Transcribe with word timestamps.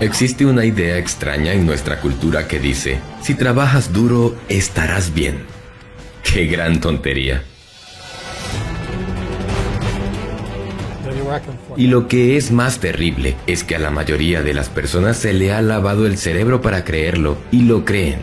Existe 0.00 0.46
una 0.46 0.64
idea 0.64 0.98
extraña 0.98 1.52
en 1.52 1.66
nuestra 1.66 2.00
cultura 2.00 2.46
que 2.46 2.60
dice, 2.60 3.00
si 3.22 3.34
trabajas 3.34 3.92
duro, 3.92 4.36
estarás 4.48 5.12
bien. 5.12 5.44
¡Qué 6.22 6.46
gran 6.46 6.80
tontería! 6.80 7.42
Y 11.76 11.88
lo 11.88 12.08
que 12.08 12.36
es 12.36 12.52
más 12.52 12.78
terrible 12.78 13.36
es 13.46 13.64
que 13.64 13.74
a 13.74 13.78
la 13.78 13.90
mayoría 13.90 14.42
de 14.42 14.54
las 14.54 14.68
personas 14.68 15.16
se 15.16 15.32
le 15.32 15.52
ha 15.52 15.60
lavado 15.60 16.06
el 16.06 16.18
cerebro 16.18 16.62
para 16.62 16.84
creerlo 16.84 17.36
y 17.50 17.62
lo 17.62 17.84
creen, 17.84 18.20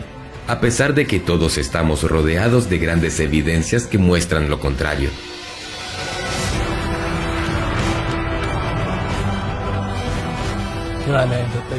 a 0.47 0.61
pesar 0.61 0.93
de 0.93 1.05
que 1.05 1.19
todos 1.19 1.57
estamos 1.57 2.03
rodeados 2.03 2.69
de 2.69 2.77
grandes 2.77 3.19
evidencias 3.19 3.87
que 3.87 3.97
muestran 3.97 4.49
lo 4.49 4.59
contrario. 4.59 5.09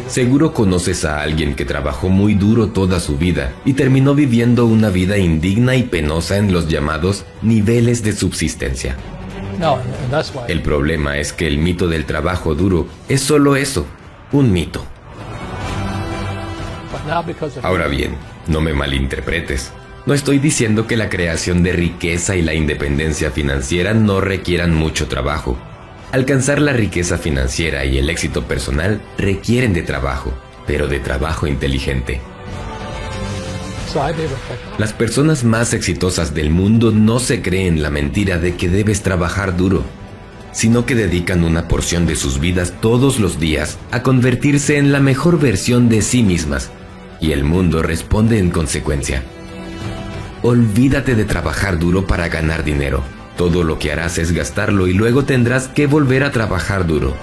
Seguro 0.06 0.52
conoces 0.52 1.04
a 1.04 1.22
alguien 1.22 1.54
que 1.54 1.64
trabajó 1.64 2.08
muy 2.08 2.34
duro 2.34 2.68
toda 2.68 3.00
su 3.00 3.16
vida 3.16 3.52
y 3.64 3.72
terminó 3.72 4.14
viviendo 4.14 4.66
una 4.66 4.90
vida 4.90 5.16
indigna 5.16 5.76
y 5.76 5.84
penosa 5.84 6.36
en 6.36 6.52
los 6.52 6.68
llamados 6.68 7.24
niveles 7.42 8.02
de 8.02 8.12
subsistencia. 8.12 8.96
El 10.48 10.62
problema 10.62 11.18
es 11.18 11.32
que 11.32 11.46
el 11.46 11.58
mito 11.58 11.88
del 11.88 12.04
trabajo 12.04 12.54
duro 12.54 12.86
es 13.08 13.22
solo 13.22 13.56
eso, 13.56 13.86
un 14.32 14.52
mito. 14.52 14.84
Ahora 17.62 17.86
bien, 17.88 18.16
no 18.46 18.60
me 18.60 18.74
malinterpretes. 18.74 19.72
No 20.06 20.12
estoy 20.12 20.38
diciendo 20.38 20.86
que 20.86 20.96
la 20.98 21.08
creación 21.08 21.62
de 21.62 21.72
riqueza 21.72 22.36
y 22.36 22.42
la 22.42 22.52
independencia 22.52 23.30
financiera 23.30 23.94
no 23.94 24.20
requieran 24.20 24.74
mucho 24.74 25.08
trabajo. 25.08 25.56
Alcanzar 26.14 26.60
la 26.60 26.72
riqueza 26.72 27.18
financiera 27.18 27.84
y 27.84 27.98
el 27.98 28.08
éxito 28.08 28.44
personal 28.44 29.02
requieren 29.18 29.72
de 29.72 29.82
trabajo, 29.82 30.32
pero 30.64 30.86
de 30.86 31.00
trabajo 31.00 31.48
inteligente. 31.48 32.20
Las 34.78 34.92
personas 34.92 35.42
más 35.42 35.74
exitosas 35.74 36.32
del 36.32 36.50
mundo 36.50 36.92
no 36.92 37.18
se 37.18 37.42
creen 37.42 37.82
la 37.82 37.90
mentira 37.90 38.38
de 38.38 38.54
que 38.54 38.68
debes 38.68 39.02
trabajar 39.02 39.56
duro, 39.56 39.82
sino 40.52 40.86
que 40.86 40.94
dedican 40.94 41.42
una 41.42 41.66
porción 41.66 42.06
de 42.06 42.14
sus 42.14 42.38
vidas 42.38 42.74
todos 42.80 43.18
los 43.18 43.40
días 43.40 43.76
a 43.90 44.04
convertirse 44.04 44.78
en 44.78 44.92
la 44.92 45.00
mejor 45.00 45.40
versión 45.40 45.88
de 45.88 46.00
sí 46.00 46.22
mismas, 46.22 46.70
y 47.20 47.32
el 47.32 47.42
mundo 47.42 47.82
responde 47.82 48.38
en 48.38 48.50
consecuencia. 48.50 49.24
Olvídate 50.42 51.16
de 51.16 51.24
trabajar 51.24 51.80
duro 51.80 52.06
para 52.06 52.28
ganar 52.28 52.62
dinero 52.62 53.02
todo 53.36 53.64
lo 53.64 53.78
que 53.78 53.92
harás 53.92 54.18
es 54.18 54.32
gastarlo 54.32 54.86
y 54.86 54.94
luego 54.94 55.24
tendrás 55.24 55.68
que 55.68 55.86
volver 55.86 56.24
a 56.24 56.30
trabajar 56.30 56.86
duro. 56.86 57.14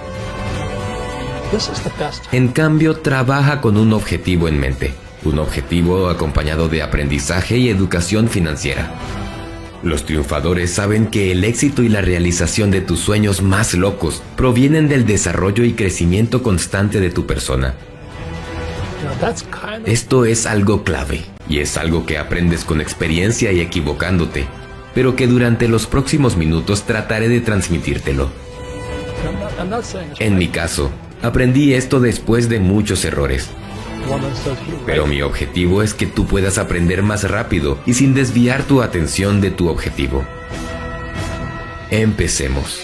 En 2.32 2.48
cambio, 2.48 2.96
trabaja 2.96 3.60
con 3.60 3.76
un 3.76 3.92
objetivo 3.92 4.48
en 4.48 4.58
mente, 4.58 4.94
un 5.24 5.38
objetivo 5.38 6.08
acompañado 6.08 6.68
de 6.68 6.82
aprendizaje 6.82 7.58
y 7.58 7.68
educación 7.68 8.28
financiera. 8.28 8.90
Los 9.82 10.06
triunfadores 10.06 10.72
saben 10.72 11.08
que 11.08 11.32
el 11.32 11.44
éxito 11.44 11.82
y 11.82 11.88
la 11.88 12.00
realización 12.00 12.70
de 12.70 12.80
tus 12.80 13.00
sueños 13.00 13.42
más 13.42 13.74
locos 13.74 14.22
provienen 14.36 14.88
del 14.88 15.04
desarrollo 15.06 15.64
y 15.64 15.72
crecimiento 15.72 16.42
constante 16.42 17.00
de 17.00 17.10
tu 17.10 17.26
persona. 17.26 17.74
Esto 19.84 20.24
es 20.24 20.46
algo 20.46 20.84
clave 20.84 21.22
y 21.48 21.58
es 21.58 21.76
algo 21.76 22.06
que 22.06 22.18
aprendes 22.18 22.64
con 22.64 22.80
experiencia 22.80 23.50
y 23.52 23.60
equivocándote 23.60 24.46
pero 24.94 25.16
que 25.16 25.26
durante 25.26 25.68
los 25.68 25.86
próximos 25.86 26.36
minutos 26.36 26.82
trataré 26.82 27.28
de 27.28 27.40
transmitírtelo. 27.40 28.30
En 30.18 30.38
mi 30.38 30.48
caso, 30.48 30.90
aprendí 31.22 31.74
esto 31.74 32.00
después 32.00 32.48
de 32.48 32.60
muchos 32.60 33.04
errores. 33.04 33.50
Pero 34.84 35.06
mi 35.06 35.22
objetivo 35.22 35.82
es 35.82 35.94
que 35.94 36.06
tú 36.06 36.26
puedas 36.26 36.58
aprender 36.58 37.02
más 37.02 37.30
rápido 37.30 37.78
y 37.86 37.94
sin 37.94 38.14
desviar 38.14 38.64
tu 38.64 38.82
atención 38.82 39.40
de 39.40 39.50
tu 39.50 39.68
objetivo. 39.68 40.24
Empecemos. 41.90 42.80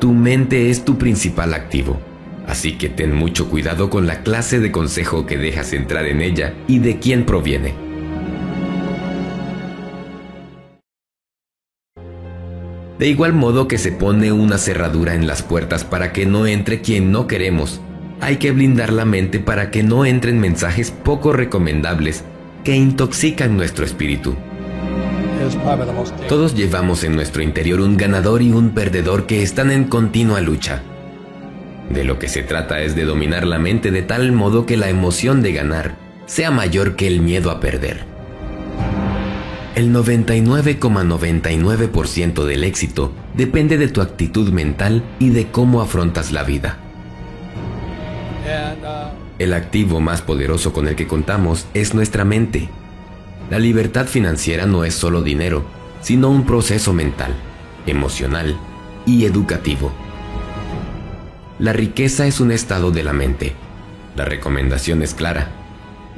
Tu 0.00 0.12
mente 0.12 0.70
es 0.70 0.84
tu 0.84 0.96
principal 0.96 1.54
activo. 1.54 2.00
Así 2.46 2.76
que 2.76 2.88
ten 2.88 3.14
mucho 3.14 3.48
cuidado 3.48 3.90
con 3.90 4.06
la 4.06 4.22
clase 4.22 4.60
de 4.60 4.70
consejo 4.70 5.26
que 5.26 5.38
dejas 5.38 5.72
entrar 5.72 6.06
en 6.06 6.20
ella 6.20 6.54
y 6.68 6.78
de 6.78 6.98
quién 6.98 7.24
proviene. 7.24 7.74
De 12.98 13.08
igual 13.08 13.32
modo 13.32 13.66
que 13.66 13.76
se 13.76 13.90
pone 13.90 14.30
una 14.30 14.56
cerradura 14.56 15.14
en 15.14 15.26
las 15.26 15.42
puertas 15.42 15.84
para 15.84 16.12
que 16.12 16.26
no 16.26 16.46
entre 16.46 16.80
quien 16.80 17.10
no 17.10 17.26
queremos, 17.26 17.80
hay 18.20 18.36
que 18.36 18.52
blindar 18.52 18.92
la 18.92 19.04
mente 19.04 19.40
para 19.40 19.70
que 19.70 19.82
no 19.82 20.06
entren 20.06 20.38
mensajes 20.38 20.90
poco 20.90 21.32
recomendables 21.32 22.24
que 22.62 22.76
intoxican 22.76 23.56
nuestro 23.56 23.84
espíritu. 23.84 24.36
Todos 26.28 26.54
llevamos 26.54 27.04
en 27.04 27.16
nuestro 27.16 27.42
interior 27.42 27.80
un 27.80 27.96
ganador 27.96 28.40
y 28.42 28.52
un 28.52 28.70
perdedor 28.70 29.26
que 29.26 29.42
están 29.42 29.70
en 29.70 29.84
continua 29.84 30.40
lucha. 30.40 30.82
De 31.90 32.04
lo 32.04 32.18
que 32.18 32.28
se 32.28 32.42
trata 32.42 32.80
es 32.80 32.96
de 32.96 33.04
dominar 33.04 33.46
la 33.46 33.58
mente 33.58 33.90
de 33.90 34.02
tal 34.02 34.32
modo 34.32 34.64
que 34.66 34.76
la 34.76 34.88
emoción 34.88 35.42
de 35.42 35.52
ganar 35.52 35.96
sea 36.26 36.50
mayor 36.50 36.96
que 36.96 37.06
el 37.06 37.20
miedo 37.20 37.50
a 37.50 37.60
perder. 37.60 38.04
El 39.74 39.92
99,99% 39.92 42.44
del 42.44 42.64
éxito 42.64 43.12
depende 43.34 43.76
de 43.76 43.88
tu 43.88 44.00
actitud 44.00 44.50
mental 44.50 45.02
y 45.18 45.30
de 45.30 45.48
cómo 45.48 45.80
afrontas 45.80 46.30
la 46.30 46.44
vida. 46.44 46.78
El 49.38 49.52
activo 49.52 50.00
más 50.00 50.22
poderoso 50.22 50.72
con 50.72 50.86
el 50.86 50.94
que 50.94 51.08
contamos 51.08 51.66
es 51.74 51.92
nuestra 51.92 52.24
mente. 52.24 52.68
La 53.50 53.58
libertad 53.58 54.06
financiera 54.06 54.64
no 54.64 54.84
es 54.84 54.94
solo 54.94 55.22
dinero, 55.22 55.64
sino 56.00 56.30
un 56.30 56.46
proceso 56.46 56.92
mental, 56.92 57.34
emocional 57.86 58.56
y 59.06 59.24
educativo. 59.24 59.90
La 61.60 61.72
riqueza 61.72 62.26
es 62.26 62.40
un 62.40 62.50
estado 62.50 62.90
de 62.90 63.04
la 63.04 63.12
mente. 63.12 63.52
La 64.16 64.24
recomendación 64.24 65.02
es 65.02 65.14
clara. 65.14 65.52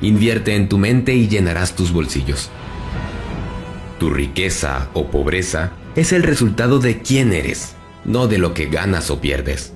Invierte 0.00 0.56
en 0.56 0.66
tu 0.66 0.78
mente 0.78 1.14
y 1.14 1.28
llenarás 1.28 1.76
tus 1.76 1.92
bolsillos. 1.92 2.50
Tu 3.98 4.08
riqueza 4.08 4.88
o 4.94 5.10
pobreza 5.10 5.72
es 5.94 6.12
el 6.12 6.22
resultado 6.22 6.78
de 6.78 7.02
quién 7.02 7.34
eres, 7.34 7.74
no 8.06 8.28
de 8.28 8.38
lo 8.38 8.54
que 8.54 8.66
ganas 8.66 9.10
o 9.10 9.20
pierdes. 9.20 9.74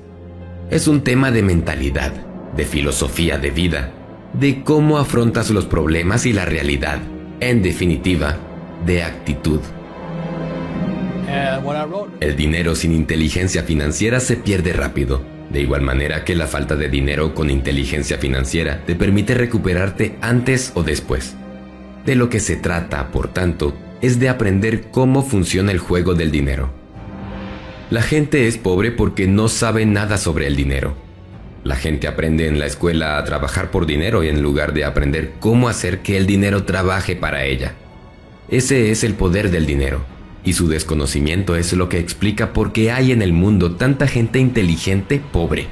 Es 0.71 0.89
un 0.89 1.03
tema 1.03 1.31
de 1.31 1.43
mentalidad, 1.43 2.13
de 2.57 2.65
filosofía 2.65 3.37
de 3.37 3.51
vida, 3.51 3.93
de 4.33 4.63
cómo 4.65 4.97
afrontas 4.97 5.51
los 5.51 5.67
problemas 5.67 6.25
y 6.25 6.33
la 6.33 6.47
realidad, 6.47 7.01
en 7.41 7.61
definitiva, 7.61 8.39
de 8.87 9.03
actitud. 9.03 9.61
El 12.21 12.37
dinero 12.37 12.75
sin 12.75 12.93
inteligencia 12.93 13.63
financiera 13.63 14.21
se 14.21 14.37
pierde 14.37 14.73
rápido 14.73 15.40
de 15.51 15.61
igual 15.61 15.83
manera 15.83 16.25
que 16.25 16.37
la 16.37 16.47
falta 16.47 16.77
de 16.77 16.89
dinero 16.89 17.35
con 17.35 17.51
inteligencia 17.51 18.19
financiera 18.19 18.83
te 18.87 18.95
permite 18.95 19.35
recuperarte 19.35 20.17
antes 20.21 20.73
o 20.75 20.83
después. 20.83 21.35
De 22.07 22.15
lo 22.15 22.31
que 22.31 22.41
se 22.41 22.57
trata, 22.57 23.09
por 23.09 23.29
tanto, 23.29 23.77
es 24.01 24.19
de 24.21 24.29
aprender 24.29 24.91
cómo 24.91 25.23
funciona 25.23 25.73
el 25.73 25.79
juego 25.79 26.15
del 26.15 26.31
dinero. 26.31 26.71
La 27.91 28.03
gente 28.03 28.47
es 28.47 28.57
pobre 28.57 28.93
porque 28.93 29.27
no 29.27 29.49
sabe 29.49 29.85
nada 29.85 30.17
sobre 30.17 30.47
el 30.47 30.55
dinero. 30.55 30.95
La 31.65 31.77
gente 31.77 32.07
aprende 32.07 32.47
en 32.47 32.59
la 32.59 32.67
escuela 32.67 33.19
a 33.19 33.25
trabajar 33.25 33.71
por 33.71 33.85
dinero 33.85 34.23
en 34.23 34.41
lugar 34.41 34.73
de 34.73 34.85
aprender 34.85 35.33
cómo 35.41 35.69
hacer 35.69 35.99
que 35.99 36.17
el 36.17 36.27
dinero 36.27 36.65
trabaje 36.65 37.17
para 37.17 37.45
ella. 37.45 37.75
Ese 38.49 38.91
es 38.91 39.05
el 39.05 39.15
poder 39.15 39.51
del 39.51 39.67
dinero 39.67 40.20
y 40.45 40.55
su 40.55 40.69
desconocimiento 40.69 41.57
es 41.57 41.73
lo 41.73 41.89
que 41.89 41.99
explica 41.99 42.53
por 42.53 42.73
qué 42.73 42.93
hay 42.93 43.13
en 43.13 43.23
el 43.23 43.33
mundo 43.33 43.73
tanta 43.73 44.07
gente 44.07 44.39
inteligente 44.39 45.21
pobre. 45.33 45.69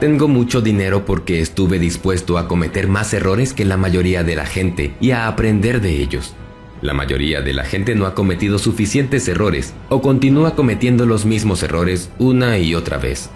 Tengo 0.00 0.28
mucho 0.28 0.60
dinero 0.60 1.06
porque 1.06 1.40
estuve 1.40 1.78
dispuesto 1.78 2.36
a 2.36 2.46
cometer 2.46 2.88
más 2.88 3.14
errores 3.14 3.54
que 3.54 3.64
la 3.64 3.78
mayoría 3.78 4.22
de 4.22 4.36
la 4.36 4.44
gente 4.44 4.94
y 5.00 5.12
a 5.12 5.28
aprender 5.28 5.80
de 5.80 6.02
ellos. 6.02 6.34
La 6.82 6.92
mayoría 6.92 7.40
de 7.40 7.54
la 7.54 7.64
gente 7.64 7.94
no 7.94 8.04
ha 8.04 8.14
cometido 8.14 8.58
suficientes 8.58 9.26
errores 9.26 9.72
o 9.88 10.02
continúa 10.02 10.54
cometiendo 10.54 11.06
los 11.06 11.24
mismos 11.24 11.62
errores 11.62 12.10
una 12.18 12.58
y 12.58 12.74
otra 12.74 12.98
vez. 12.98 13.30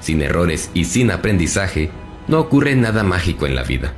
Sin 0.00 0.22
errores 0.22 0.70
y 0.72 0.84
sin 0.84 1.10
aprendizaje, 1.10 1.90
no 2.28 2.38
ocurre 2.38 2.76
nada 2.76 3.02
mágico 3.02 3.46
en 3.46 3.56
la 3.56 3.64
vida. 3.64 3.94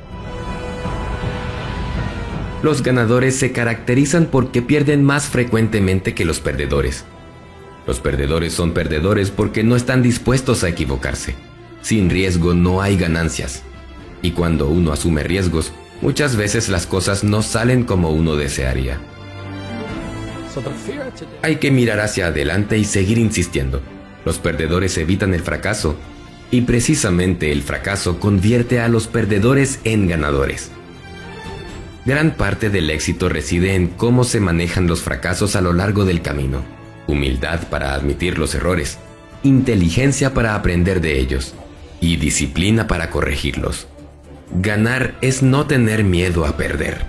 Los 2.63 2.81
ganadores 2.81 3.35
se 3.35 3.51
caracterizan 3.51 4.25
porque 4.25 4.61
pierden 4.61 5.03
más 5.03 5.27
frecuentemente 5.27 6.13
que 6.15 6.25
los 6.25 6.39
perdedores. 6.39 7.05
Los 7.85 7.99
perdedores 7.99 8.53
son 8.53 8.71
perdedores 8.71 9.29
porque 9.29 9.63
no 9.63 9.75
están 9.75 10.01
dispuestos 10.01 10.63
a 10.63 10.69
equivocarse. 10.69 11.35
Sin 11.81 12.09
riesgo 12.09 12.53
no 12.53 12.81
hay 12.81 12.97
ganancias. 12.97 13.61
Y 14.21 14.31
cuando 14.31 14.67
uno 14.67 14.91
asume 14.91 15.23
riesgos, 15.23 15.71
muchas 16.01 16.35
veces 16.35 16.69
las 16.69 16.87
cosas 16.87 17.23
no 17.23 17.43
salen 17.43 17.83
como 17.83 18.09
uno 18.09 18.35
desearía. 18.35 18.99
Hay 21.43 21.57
que 21.57 21.69
mirar 21.69 21.99
hacia 21.99 22.27
adelante 22.27 22.77
y 22.77 22.85
seguir 22.85 23.19
insistiendo. 23.19 23.81
Los 24.23 24.39
perdedores 24.39 24.97
evitan 24.97 25.33
el 25.33 25.41
fracaso 25.41 25.95
y 26.49 26.61
precisamente 26.61 27.51
el 27.51 27.61
fracaso 27.61 28.19
convierte 28.19 28.79
a 28.79 28.87
los 28.87 29.07
perdedores 29.07 29.79
en 29.83 30.07
ganadores. 30.07 30.71
Gran 32.05 32.35
parte 32.35 32.69
del 32.69 32.91
éxito 32.91 33.29
reside 33.29 33.73
en 33.73 33.87
cómo 33.87 34.23
se 34.23 34.39
manejan 34.39 34.85
los 34.85 35.01
fracasos 35.01 35.55
a 35.55 35.61
lo 35.61 35.73
largo 35.73 36.05
del 36.05 36.21
camino. 36.21 36.63
Humildad 37.07 37.67
para 37.69 37.95
admitir 37.95 38.37
los 38.37 38.53
errores, 38.53 38.99
inteligencia 39.41 40.33
para 40.33 40.53
aprender 40.53 41.01
de 41.01 41.19
ellos 41.19 41.55
y 41.99 42.17
disciplina 42.17 42.87
para 42.87 43.09
corregirlos. 43.09 43.87
Ganar 44.53 45.15
es 45.21 45.41
no 45.41 45.65
tener 45.65 46.03
miedo 46.03 46.45
a 46.45 46.55
perder. 46.57 47.05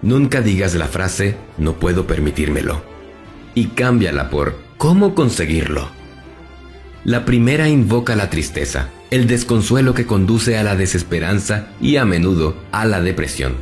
Nunca 0.00 0.40
digas 0.40 0.74
la 0.74 0.86
frase 0.86 1.36
no 1.58 1.74
puedo 1.74 2.06
permitírmelo 2.06 2.82
y 3.54 3.68
cámbiala 3.68 4.30
por 4.30 4.58
¿cómo 4.76 5.14
conseguirlo? 5.14 5.88
La 7.04 7.24
primera 7.24 7.68
invoca 7.68 8.16
la 8.16 8.28
tristeza, 8.30 8.88
el 9.10 9.26
desconsuelo 9.26 9.94
que 9.94 10.06
conduce 10.06 10.58
a 10.58 10.62
la 10.62 10.76
desesperanza 10.76 11.68
y 11.80 11.96
a 11.96 12.04
menudo 12.04 12.56
a 12.72 12.84
la 12.84 13.00
depresión. 13.00 13.54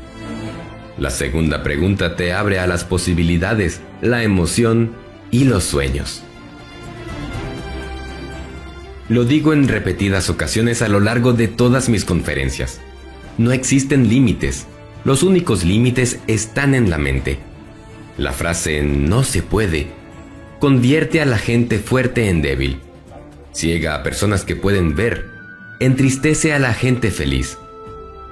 La 0.99 1.11
segunda 1.11 1.63
pregunta 1.63 2.17
te 2.17 2.33
abre 2.33 2.59
a 2.59 2.67
las 2.67 2.85
posibilidades, 2.85 3.81
la 4.01 4.23
emoción 4.23 4.93
y 5.31 5.45
los 5.45 5.65
sueños. 5.65 6.23
Lo 9.09 9.25
digo 9.25 9.53
en 9.53 9.69
repetidas 9.69 10.31
ocasiones 10.31 10.83
a 10.83 10.89
lo 10.89 11.01
largo 11.01 11.33
de 11.33 11.49
todas 11.49 11.89
mis 11.89 12.05
conferencias. 12.05 12.81
No 13.39 13.53
existen 13.53 14.09
límites. 14.09 14.67
Los 15.05 15.23
únicos 15.23 15.65
límites 15.65 16.19
están 16.27 16.75
en 16.75 16.91
la 16.91 16.99
mente. 16.99 17.39
La 18.19 18.33
frase 18.33 18.83
no 18.83 19.23
se 19.23 19.43
puede 19.43 19.97
convierte 20.59 21.21
a 21.21 21.27
la 21.27 21.39
gente 21.39 21.79
fuerte 21.79 22.29
en 22.29 22.43
débil, 22.43 22.81
ciega 23.53 23.95
a 23.95 24.03
personas 24.03 24.45
que 24.45 24.57
pueden 24.57 24.97
ver, 24.97 25.31
entristece 25.79 26.55
a 26.55 26.59
la 26.59 26.73
gente 26.73 27.11
feliz, 27.11 27.59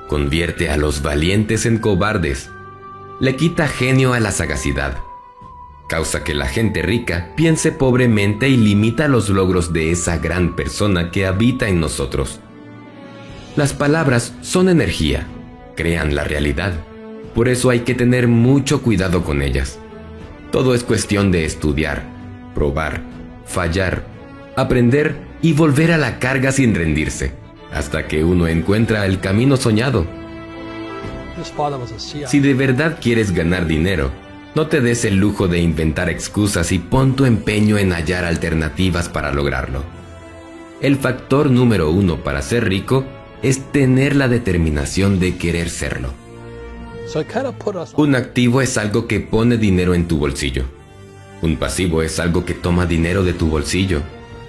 convierte 0.08 0.70
a 0.70 0.76
los 0.76 1.02
valientes 1.02 1.67
en 1.67 1.79
cobardes, 1.79 2.50
le 3.20 3.37
quita 3.37 3.69
genio 3.69 4.14
a 4.14 4.20
la 4.20 4.32
sagacidad, 4.32 4.99
causa 5.88 6.25
que 6.25 6.35
la 6.35 6.46
gente 6.46 6.81
rica 6.81 7.32
piense 7.37 7.70
pobremente 7.70 8.49
y 8.49 8.56
limita 8.56 9.08
los 9.08 9.29
logros 9.29 9.73
de 9.73 9.91
esa 9.91 10.19
gran 10.19 10.56
persona 10.56 11.11
que 11.11 11.26
habita 11.26 11.69
en 11.69 11.81
nosotros. 11.81 12.41
Las 13.56 13.73
palabras 13.75 14.35
son 14.40 14.69
energía, 14.69 15.26
crean 15.76 16.14
la 16.14 16.25
realidad, 16.25 16.73
por 17.35 17.49
eso 17.49 17.69
hay 17.69 17.81
que 17.81 17.94
tener 17.94 18.26
mucho 18.26 18.81
cuidado 18.81 19.23
con 19.23 19.43
ellas. 19.43 19.79
Todo 20.50 20.75
es 20.75 20.82
cuestión 20.82 21.31
de 21.31 21.44
estudiar, 21.44 22.05
probar, 22.55 23.02
fallar, 23.44 24.06
aprender 24.56 25.34
y 25.44 25.52
volver 25.52 25.93
a 25.93 25.99
la 25.99 26.19
carga 26.19 26.52
sin 26.52 26.75
rendirse, 26.75 27.32
hasta 27.70 28.08
que 28.08 28.25
uno 28.25 28.46
encuentra 28.46 29.05
el 29.05 29.20
camino 29.20 29.58
soñado. 29.58 30.06
Si 32.26 32.41
de 32.41 32.55
verdad 32.55 32.96
quieres 32.99 33.32
ganar 33.32 33.67
dinero, 33.67 34.11
no 34.55 34.69
te 34.69 34.81
des 34.81 35.05
el 35.05 35.17
lujo 35.17 35.46
de 35.46 35.61
inventar 35.61 36.08
excusas 36.08 36.73
y 36.73 36.79
pon 36.79 37.14
tu 37.14 37.26
empeño 37.26 37.76
en 37.76 37.93
hallar 37.93 38.25
alternativas 38.25 39.11
para 39.11 39.35
lograrlo. 39.35 39.82
El 40.81 40.96
factor 40.96 41.50
número 41.50 41.90
uno 41.90 42.25
para 42.25 42.40
ser 42.40 42.67
rico 42.67 43.05
es 43.43 43.70
tener 43.70 44.17
la 44.17 44.29
determinación 44.29 45.20
de 45.20 45.37
querer 45.37 45.69
serlo. 45.69 46.08
Un 47.99 48.14
activo 48.14 48.62
es 48.62 48.79
algo 48.79 49.06
que 49.06 49.20
pone 49.20 49.58
dinero 49.58 49.93
en 49.93 50.08
tu 50.08 50.17
bolsillo. 50.17 50.64
Un 51.43 51.58
pasivo 51.58 52.00
es 52.00 52.19
algo 52.19 52.47
que 52.47 52.55
toma 52.55 52.87
dinero 52.87 53.23
de 53.23 53.35
tu 53.35 53.49
bolsillo. 53.49 54.00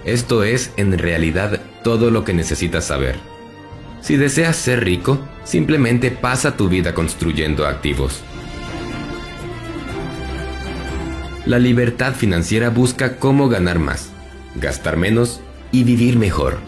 Esto 0.06 0.44
es, 0.44 0.72
en 0.76 0.96
realidad, 0.96 1.60
todo 1.82 2.12
lo 2.12 2.24
que 2.24 2.32
necesitas 2.32 2.84
saber. 2.84 3.16
Si 4.00 4.16
deseas 4.16 4.54
ser 4.54 4.84
rico, 4.84 5.18
simplemente 5.42 6.12
pasa 6.12 6.56
tu 6.56 6.68
vida 6.68 6.94
construyendo 6.94 7.66
activos. 7.66 8.22
La 11.44 11.58
libertad 11.58 12.14
financiera 12.14 12.70
busca 12.70 13.16
cómo 13.16 13.48
ganar 13.48 13.80
más, 13.80 14.10
gastar 14.54 14.96
menos 14.96 15.40
y 15.72 15.82
vivir 15.82 16.16
mejor. 16.18 16.58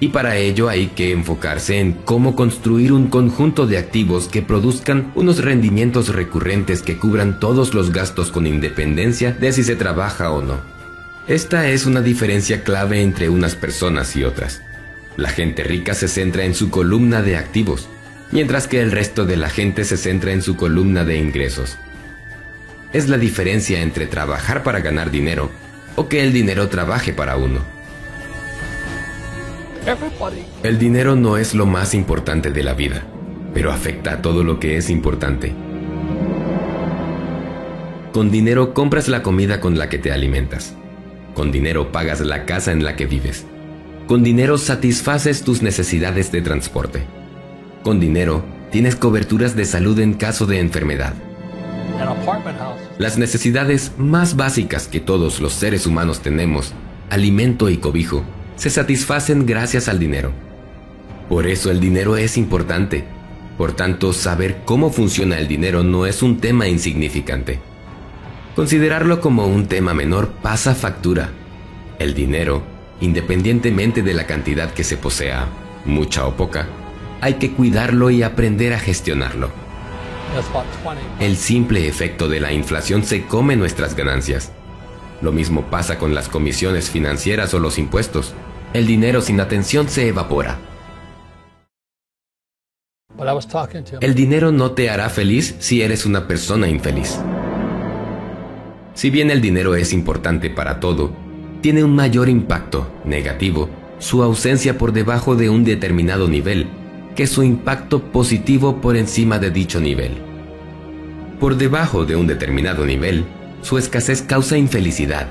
Y 0.00 0.08
para 0.08 0.36
ello 0.36 0.68
hay 0.68 0.88
que 0.88 1.12
enfocarse 1.12 1.78
en 1.78 1.92
cómo 1.92 2.34
construir 2.34 2.92
un 2.92 3.06
conjunto 3.06 3.68
de 3.68 3.78
activos 3.78 4.26
que 4.26 4.42
produzcan 4.42 5.12
unos 5.14 5.44
rendimientos 5.44 6.08
recurrentes 6.08 6.82
que 6.82 6.96
cubran 6.96 7.38
todos 7.38 7.72
los 7.72 7.92
gastos 7.92 8.32
con 8.32 8.48
independencia 8.48 9.30
de 9.30 9.52
si 9.52 9.62
se 9.62 9.76
trabaja 9.76 10.32
o 10.32 10.42
no. 10.42 10.79
Esta 11.26 11.68
es 11.68 11.86
una 11.86 12.00
diferencia 12.00 12.64
clave 12.64 13.02
entre 13.02 13.28
unas 13.28 13.54
personas 13.54 14.16
y 14.16 14.24
otras. 14.24 14.62
La 15.16 15.30
gente 15.30 15.62
rica 15.62 15.94
se 15.94 16.08
centra 16.08 16.44
en 16.44 16.54
su 16.54 16.70
columna 16.70 17.22
de 17.22 17.36
activos, 17.36 17.88
mientras 18.32 18.66
que 18.66 18.80
el 18.80 18.90
resto 18.90 19.26
de 19.26 19.36
la 19.36 19.50
gente 19.50 19.84
se 19.84 19.96
centra 19.96 20.32
en 20.32 20.42
su 20.42 20.56
columna 20.56 21.04
de 21.04 21.18
ingresos 21.18 21.78
es 22.92 23.08
la 23.08 23.18
diferencia 23.18 23.80
entre 23.82 24.06
trabajar 24.06 24.62
para 24.62 24.80
ganar 24.80 25.10
dinero 25.10 25.50
o 25.96 26.08
que 26.08 26.22
el 26.22 26.32
dinero 26.32 26.68
trabaje 26.68 27.12
para 27.12 27.36
uno. 27.36 27.60
El 30.62 30.78
dinero 30.78 31.16
no 31.16 31.36
es 31.36 31.54
lo 31.54 31.66
más 31.66 31.94
importante 31.94 32.50
de 32.50 32.62
la 32.62 32.74
vida, 32.74 33.02
pero 33.54 33.72
afecta 33.72 34.14
a 34.14 34.22
todo 34.22 34.44
lo 34.44 34.60
que 34.60 34.76
es 34.76 34.90
importante. 34.90 35.54
Con 38.12 38.30
dinero 38.30 38.74
compras 38.74 39.08
la 39.08 39.22
comida 39.22 39.60
con 39.60 39.78
la 39.78 39.88
que 39.88 39.98
te 39.98 40.12
alimentas. 40.12 40.74
Con 41.40 41.52
dinero 41.52 41.90
pagas 41.90 42.20
la 42.20 42.44
casa 42.44 42.70
en 42.70 42.84
la 42.84 42.96
que 42.96 43.06
vives. 43.06 43.46
Con 44.06 44.22
dinero 44.22 44.58
satisfaces 44.58 45.42
tus 45.42 45.62
necesidades 45.62 46.30
de 46.30 46.42
transporte. 46.42 47.04
Con 47.82 47.98
dinero 47.98 48.44
tienes 48.70 48.94
coberturas 48.94 49.56
de 49.56 49.64
salud 49.64 49.98
en 50.00 50.12
caso 50.12 50.44
de 50.44 50.60
enfermedad. 50.60 51.14
Las 52.98 53.16
necesidades 53.16 53.92
más 53.96 54.36
básicas 54.36 54.86
que 54.86 55.00
todos 55.00 55.40
los 55.40 55.54
seres 55.54 55.86
humanos 55.86 56.20
tenemos, 56.20 56.74
alimento 57.08 57.70
y 57.70 57.78
cobijo, 57.78 58.22
se 58.56 58.68
satisfacen 58.68 59.46
gracias 59.46 59.88
al 59.88 59.98
dinero. 59.98 60.32
Por 61.30 61.46
eso 61.46 61.70
el 61.70 61.80
dinero 61.80 62.18
es 62.18 62.36
importante. 62.36 63.06
Por 63.56 63.72
tanto, 63.72 64.12
saber 64.12 64.58
cómo 64.66 64.90
funciona 64.90 65.38
el 65.38 65.48
dinero 65.48 65.84
no 65.84 66.04
es 66.04 66.22
un 66.22 66.38
tema 66.38 66.68
insignificante. 66.68 67.60
Considerarlo 68.54 69.22
como 69.22 69.46
un 69.46 69.68
tema 69.68 69.94
menor 69.94 70.32
pasa 70.42 70.74
factura. 70.74 71.30
El 72.00 72.14
dinero, 72.14 72.62
independientemente 73.02 74.02
de 74.02 74.14
la 74.14 74.26
cantidad 74.26 74.72
que 74.72 74.84
se 74.84 74.96
posea, 74.96 75.46
mucha 75.84 76.26
o 76.26 76.34
poca, 76.34 76.66
hay 77.20 77.34
que 77.34 77.52
cuidarlo 77.52 78.08
y 78.08 78.22
aprender 78.22 78.72
a 78.72 78.78
gestionarlo. 78.78 79.50
El 81.20 81.36
simple 81.36 81.86
efecto 81.86 82.26
de 82.30 82.40
la 82.40 82.54
inflación 82.54 83.04
se 83.04 83.26
come 83.26 83.54
nuestras 83.54 83.94
ganancias. 83.94 84.50
Lo 85.20 85.30
mismo 85.30 85.66
pasa 85.66 85.98
con 85.98 86.14
las 86.14 86.30
comisiones 86.30 86.88
financieras 86.88 87.52
o 87.52 87.58
los 87.58 87.76
impuestos. 87.76 88.32
El 88.72 88.86
dinero 88.86 89.20
sin 89.20 89.38
atención 89.38 89.90
se 89.90 90.08
evapora. 90.08 90.56
El 94.00 94.14
dinero 94.14 94.52
no 94.52 94.70
te 94.70 94.88
hará 94.88 95.10
feliz 95.10 95.54
si 95.58 95.82
eres 95.82 96.06
una 96.06 96.26
persona 96.26 96.66
infeliz. 96.66 97.20
Si 98.94 99.10
bien 99.10 99.30
el 99.30 99.42
dinero 99.42 99.74
es 99.74 99.92
importante 99.92 100.48
para 100.48 100.80
todo, 100.80 101.29
tiene 101.60 101.84
un 101.84 101.94
mayor 101.94 102.28
impacto 102.28 102.86
negativo 103.04 103.68
su 103.98 104.22
ausencia 104.22 104.78
por 104.78 104.92
debajo 104.92 105.36
de 105.36 105.50
un 105.50 105.62
determinado 105.62 106.26
nivel 106.26 106.66
que 107.14 107.26
su 107.26 107.42
impacto 107.42 108.00
positivo 108.00 108.80
por 108.80 108.96
encima 108.96 109.38
de 109.38 109.50
dicho 109.50 109.78
nivel. 109.78 110.12
Por 111.38 111.56
debajo 111.56 112.06
de 112.06 112.16
un 112.16 112.26
determinado 112.26 112.86
nivel, 112.86 113.24
su 113.62 113.76
escasez 113.76 114.22
causa 114.22 114.56
infelicidad, 114.56 115.28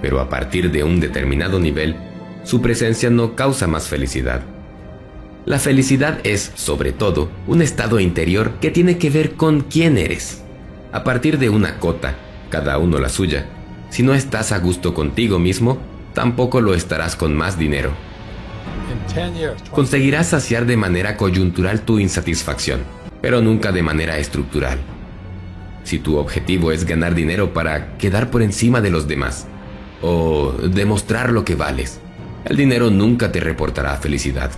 pero 0.00 0.20
a 0.20 0.30
partir 0.30 0.70
de 0.70 0.82
un 0.82 0.98
determinado 0.98 1.60
nivel, 1.60 1.96
su 2.42 2.62
presencia 2.62 3.10
no 3.10 3.34
causa 3.36 3.66
más 3.66 3.86
felicidad. 3.88 4.42
La 5.44 5.58
felicidad 5.58 6.20
es, 6.24 6.52
sobre 6.54 6.92
todo, 6.92 7.30
un 7.46 7.60
estado 7.60 8.00
interior 8.00 8.52
que 8.60 8.70
tiene 8.70 8.96
que 8.96 9.10
ver 9.10 9.32
con 9.32 9.60
quién 9.60 9.98
eres. 9.98 10.42
A 10.92 11.04
partir 11.04 11.38
de 11.38 11.50
una 11.50 11.78
cota, 11.78 12.14
cada 12.50 12.78
uno 12.78 12.98
la 12.98 13.08
suya, 13.08 13.46
si 13.90 14.02
no 14.02 14.14
estás 14.14 14.52
a 14.52 14.58
gusto 14.58 14.94
contigo 14.94 15.38
mismo, 15.38 15.78
tampoco 16.14 16.60
lo 16.60 16.74
estarás 16.74 17.16
con 17.16 17.36
más 17.36 17.58
dinero. 17.58 17.90
Conseguirás 19.70 20.28
saciar 20.28 20.66
de 20.66 20.76
manera 20.76 21.16
coyuntural 21.16 21.80
tu 21.82 21.98
insatisfacción, 21.98 22.80
pero 23.20 23.40
nunca 23.40 23.72
de 23.72 23.82
manera 23.82 24.18
estructural. 24.18 24.78
Si 25.84 25.98
tu 25.98 26.16
objetivo 26.16 26.72
es 26.72 26.84
ganar 26.84 27.14
dinero 27.14 27.52
para 27.52 27.96
quedar 27.98 28.30
por 28.30 28.42
encima 28.42 28.80
de 28.80 28.90
los 28.90 29.08
demás 29.08 29.46
o 30.02 30.52
demostrar 30.52 31.30
lo 31.32 31.44
que 31.44 31.56
vales, 31.56 32.00
el 32.44 32.56
dinero 32.56 32.90
nunca 32.90 33.32
te 33.32 33.40
reportará 33.40 33.96
felicidad. 33.96 34.50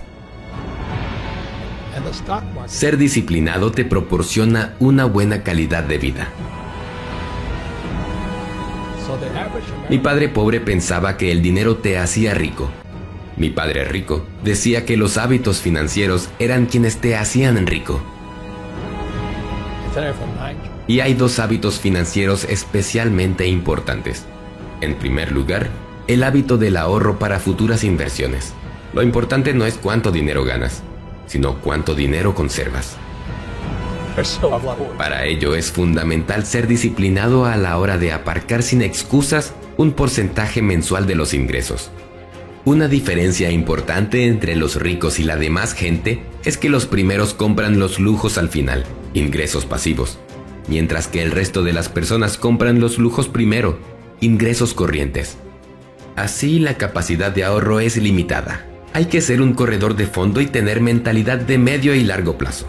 Ser 2.67 2.97
disciplinado 2.97 3.71
te 3.71 3.85
proporciona 3.85 4.75
una 4.79 5.05
buena 5.05 5.43
calidad 5.43 5.83
de 5.83 5.97
vida. 5.97 6.27
Mi 9.89 9.97
padre 9.97 10.29
pobre 10.29 10.59
pensaba 10.59 11.17
que 11.17 11.31
el 11.31 11.41
dinero 11.41 11.77
te 11.77 11.97
hacía 11.97 12.33
rico. 12.33 12.69
Mi 13.37 13.49
padre 13.49 13.85
rico 13.85 14.25
decía 14.43 14.85
que 14.85 14.97
los 14.97 15.17
hábitos 15.17 15.61
financieros 15.61 16.29
eran 16.39 16.65
quienes 16.67 16.97
te 16.97 17.15
hacían 17.15 17.65
rico. 17.65 18.01
Y 20.87 20.99
hay 20.99 21.13
dos 21.13 21.39
hábitos 21.39 21.79
financieros 21.79 22.45
especialmente 22.45 23.47
importantes. 23.47 24.25
En 24.81 24.95
primer 24.95 25.31
lugar, 25.31 25.69
el 26.07 26.23
hábito 26.23 26.57
del 26.57 26.77
ahorro 26.77 27.19
para 27.19 27.39
futuras 27.39 27.83
inversiones. 27.83 28.53
Lo 28.93 29.01
importante 29.01 29.53
no 29.53 29.65
es 29.65 29.75
cuánto 29.75 30.11
dinero 30.11 30.43
ganas, 30.43 30.83
sino 31.25 31.55
cuánto 31.59 31.95
dinero 31.95 32.35
conservas. 32.35 32.97
Para 34.97 35.25
ello 35.25 35.55
es 35.55 35.71
fundamental 35.71 36.45
ser 36.45 36.67
disciplinado 36.67 37.45
a 37.45 37.57
la 37.57 37.77
hora 37.77 37.97
de 37.97 38.11
aparcar 38.11 38.63
sin 38.63 38.81
excusas 38.81 39.53
un 39.77 39.93
porcentaje 39.93 40.61
mensual 40.61 41.07
de 41.07 41.15
los 41.15 41.33
ingresos. 41.33 41.91
Una 42.65 42.87
diferencia 42.87 43.51
importante 43.51 44.25
entre 44.25 44.55
los 44.55 44.77
ricos 44.77 45.19
y 45.19 45.23
la 45.23 45.35
demás 45.35 45.73
gente 45.73 46.23
es 46.45 46.57
que 46.57 46.69
los 46.69 46.85
primeros 46.85 47.33
compran 47.33 47.79
los 47.79 47.99
lujos 47.99 48.37
al 48.37 48.49
final, 48.49 48.85
ingresos 49.13 49.65
pasivos, 49.65 50.17
mientras 50.67 51.07
que 51.07 51.21
el 51.21 51.31
resto 51.31 51.63
de 51.63 51.73
las 51.73 51.89
personas 51.89 52.37
compran 52.37 52.79
los 52.79 52.99
lujos 52.99 53.27
primero, 53.27 53.79
ingresos 54.21 54.73
corrientes. 54.73 55.37
Así 56.15 56.59
la 56.59 56.77
capacidad 56.77 57.31
de 57.31 57.43
ahorro 57.43 57.79
es 57.79 57.97
limitada. 57.97 58.65
Hay 58.93 59.05
que 59.05 59.21
ser 59.21 59.41
un 59.41 59.53
corredor 59.53 59.95
de 59.95 60.05
fondo 60.05 60.39
y 60.39 60.45
tener 60.45 60.79
mentalidad 60.79 61.39
de 61.39 61.57
medio 61.57 61.95
y 61.95 62.03
largo 62.03 62.37
plazo. 62.37 62.67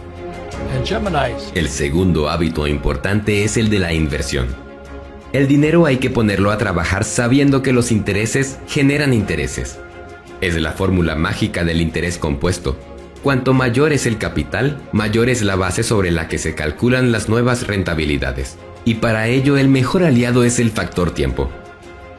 El 1.54 1.68
segundo 1.68 2.28
hábito 2.28 2.66
importante 2.66 3.44
es 3.44 3.56
el 3.56 3.70
de 3.70 3.78
la 3.78 3.92
inversión. 3.92 4.46
El 5.32 5.48
dinero 5.48 5.86
hay 5.86 5.96
que 5.96 6.10
ponerlo 6.10 6.50
a 6.50 6.58
trabajar 6.58 7.04
sabiendo 7.04 7.62
que 7.62 7.72
los 7.72 7.90
intereses 7.90 8.58
generan 8.68 9.12
intereses. 9.12 9.80
Es 10.40 10.60
la 10.60 10.72
fórmula 10.72 11.16
mágica 11.16 11.64
del 11.64 11.80
interés 11.80 12.18
compuesto. 12.18 12.76
Cuanto 13.22 13.52
mayor 13.52 13.92
es 13.92 14.06
el 14.06 14.18
capital, 14.18 14.80
mayor 14.92 15.28
es 15.28 15.42
la 15.42 15.56
base 15.56 15.82
sobre 15.82 16.10
la 16.10 16.28
que 16.28 16.38
se 16.38 16.54
calculan 16.54 17.10
las 17.10 17.28
nuevas 17.28 17.66
rentabilidades. 17.66 18.58
Y 18.84 18.94
para 18.94 19.26
ello 19.28 19.56
el 19.56 19.68
mejor 19.68 20.04
aliado 20.04 20.44
es 20.44 20.58
el 20.58 20.70
factor 20.70 21.10
tiempo. 21.12 21.50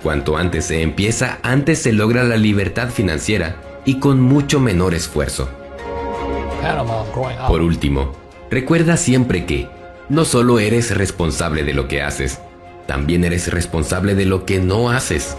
Cuanto 0.02 0.36
antes 0.36 0.66
se 0.66 0.82
empieza, 0.82 1.40
antes 1.44 1.80
se 1.80 1.94
logra 1.94 2.24
la 2.24 2.38
libertad 2.38 2.90
financiera 2.90 3.62
y 3.86 4.00
con 4.00 4.20
mucho 4.20 4.60
menor 4.60 4.94
esfuerzo. 4.94 5.48
Por 7.48 7.62
último, 7.62 8.25
recuerda 8.50 8.98
siempre 8.98 9.46
que 9.46 9.70
no 10.10 10.26
solo 10.26 10.60
eres 10.60 10.96
responsable 10.96 11.64
de 11.64 11.74
lo 11.74 11.88
que 11.88 12.02
haces, 12.02 12.40
también 12.88 13.24
eres 13.24 13.52
responsable 13.52 14.16
de 14.16 14.26
lo 14.26 14.46
que 14.46 14.60
no 14.60 14.92
haces. 14.92 15.36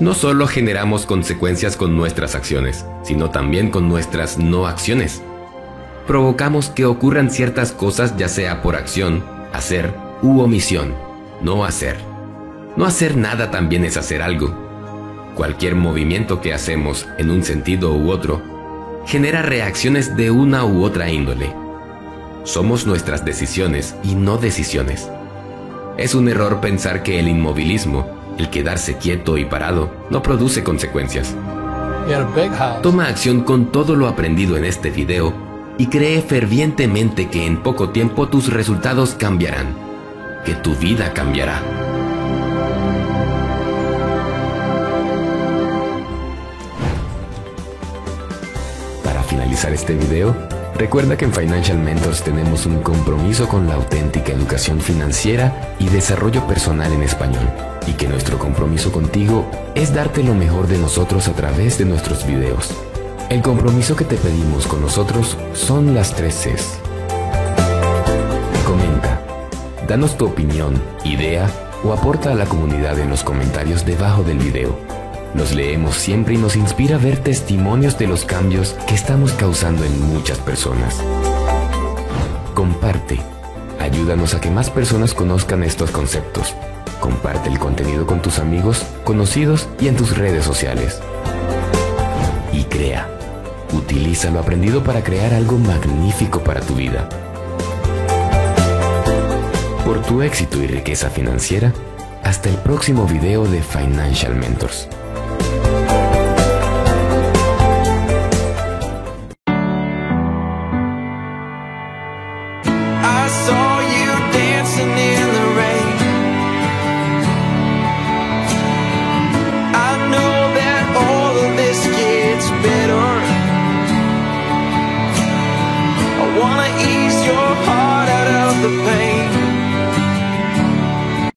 No 0.00 0.12
solo 0.12 0.48
generamos 0.48 1.06
consecuencias 1.06 1.76
con 1.76 1.96
nuestras 1.96 2.34
acciones, 2.34 2.84
sino 3.04 3.30
también 3.30 3.70
con 3.70 3.88
nuestras 3.88 4.38
no 4.38 4.66
acciones. 4.66 5.22
Provocamos 6.06 6.68
que 6.68 6.84
ocurran 6.84 7.30
ciertas 7.30 7.72
cosas 7.72 8.16
ya 8.16 8.28
sea 8.28 8.60
por 8.60 8.76
acción 8.76 9.24
hacer 9.52 9.94
u 10.20 10.40
omisión, 10.40 10.94
no 11.42 11.64
hacer. 11.64 11.96
No 12.76 12.86
hacer 12.86 13.16
nada 13.16 13.52
también 13.52 13.84
es 13.84 13.96
hacer 13.96 14.20
algo. 14.20 14.63
Cualquier 15.34 15.74
movimiento 15.74 16.40
que 16.40 16.54
hacemos 16.54 17.08
en 17.18 17.30
un 17.30 17.42
sentido 17.42 17.92
u 17.94 18.10
otro 18.10 18.40
genera 19.04 19.42
reacciones 19.42 20.16
de 20.16 20.30
una 20.30 20.64
u 20.64 20.84
otra 20.84 21.10
índole. 21.10 21.52
Somos 22.44 22.86
nuestras 22.86 23.24
decisiones 23.24 23.96
y 24.04 24.14
no 24.14 24.38
decisiones. 24.38 25.10
Es 25.96 26.14
un 26.14 26.28
error 26.28 26.60
pensar 26.60 27.02
que 27.02 27.18
el 27.18 27.28
inmovilismo, 27.28 28.06
el 28.38 28.48
quedarse 28.48 28.96
quieto 28.96 29.36
y 29.36 29.44
parado, 29.44 29.90
no 30.08 30.22
produce 30.22 30.62
consecuencias. 30.62 31.34
Toma 32.82 33.08
acción 33.08 33.40
con 33.40 33.72
todo 33.72 33.96
lo 33.96 34.06
aprendido 34.06 34.56
en 34.56 34.64
este 34.64 34.90
video 34.90 35.34
y 35.78 35.86
cree 35.88 36.22
fervientemente 36.22 37.28
que 37.28 37.44
en 37.44 37.62
poco 37.62 37.90
tiempo 37.90 38.28
tus 38.28 38.52
resultados 38.52 39.14
cambiarán, 39.14 39.74
que 40.44 40.54
tu 40.54 40.76
vida 40.76 41.12
cambiará. 41.12 41.83
Finalizar 49.54 49.72
este 49.72 49.94
video, 49.94 50.34
recuerda 50.74 51.16
que 51.16 51.24
en 51.24 51.32
Financial 51.32 51.78
Mentors 51.78 52.22
tenemos 52.22 52.66
un 52.66 52.80
compromiso 52.82 53.48
con 53.48 53.68
la 53.68 53.74
auténtica 53.74 54.32
educación 54.32 54.80
financiera 54.80 55.74
y 55.78 55.88
desarrollo 55.88 56.44
personal 56.48 56.92
en 56.92 57.02
español, 57.02 57.48
y 57.86 57.92
que 57.92 58.08
nuestro 58.08 58.36
compromiso 58.38 58.90
contigo 58.90 59.48
es 59.76 59.94
darte 59.94 60.24
lo 60.24 60.34
mejor 60.34 60.66
de 60.66 60.78
nosotros 60.78 61.28
a 61.28 61.34
través 61.34 61.78
de 61.78 61.84
nuestros 61.84 62.26
videos. 62.26 62.70
El 63.30 63.42
compromiso 63.42 63.94
que 63.94 64.04
te 64.04 64.16
pedimos 64.16 64.66
con 64.66 64.80
nosotros 64.80 65.36
son 65.52 65.94
las 65.94 66.14
tres 66.14 66.34
Cs. 66.34 66.80
Comenta, 68.66 69.20
danos 69.86 70.18
tu 70.18 70.26
opinión, 70.26 70.82
idea 71.04 71.48
o 71.84 71.92
aporta 71.92 72.32
a 72.32 72.34
la 72.34 72.46
comunidad 72.46 72.98
en 72.98 73.08
los 73.08 73.22
comentarios 73.22 73.86
debajo 73.86 74.24
del 74.24 74.38
video. 74.38 74.93
Nos 75.34 75.52
leemos 75.52 75.96
siempre 75.96 76.34
y 76.34 76.36
nos 76.38 76.54
inspira 76.54 76.96
ver 76.96 77.18
testimonios 77.18 77.98
de 77.98 78.06
los 78.06 78.24
cambios 78.24 78.76
que 78.86 78.94
estamos 78.94 79.32
causando 79.32 79.84
en 79.84 80.00
muchas 80.00 80.38
personas. 80.38 81.02
Comparte. 82.54 83.18
Ayúdanos 83.80 84.34
a 84.34 84.40
que 84.40 84.48
más 84.48 84.70
personas 84.70 85.12
conozcan 85.12 85.64
estos 85.64 85.90
conceptos. 85.90 86.54
Comparte 87.00 87.48
el 87.48 87.58
contenido 87.58 88.06
con 88.06 88.22
tus 88.22 88.38
amigos, 88.38 88.86
conocidos 89.02 89.68
y 89.80 89.88
en 89.88 89.96
tus 89.96 90.16
redes 90.16 90.44
sociales. 90.44 91.00
Y 92.52 92.62
crea. 92.64 93.08
Utiliza 93.72 94.30
lo 94.30 94.38
aprendido 94.38 94.84
para 94.84 95.02
crear 95.02 95.34
algo 95.34 95.58
magnífico 95.58 96.44
para 96.44 96.60
tu 96.60 96.76
vida. 96.76 97.08
Por 99.84 100.00
tu 100.02 100.22
éxito 100.22 100.62
y 100.62 100.68
riqueza 100.68 101.10
financiera, 101.10 101.72
hasta 102.22 102.48
el 102.48 102.56
próximo 102.58 103.04
video 103.04 103.44
de 103.46 103.60
Financial 103.62 104.34
Mentors. 104.36 104.88